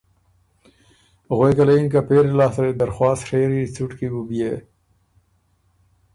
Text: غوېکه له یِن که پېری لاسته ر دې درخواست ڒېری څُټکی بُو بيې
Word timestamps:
غوېکه 1.35 1.63
له 1.67 1.73
یِن 1.77 1.87
که 1.93 1.99
پېری 2.07 2.31
لاسته 2.39 2.59
ر 2.63 2.65
دې 2.71 2.75
درخواست 2.83 3.21
ڒېری 3.29 3.61
څُټکی 3.75 4.07
بُو 4.11 4.21
بيې 4.29 4.53